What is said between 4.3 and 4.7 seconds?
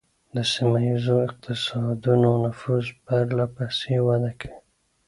کوي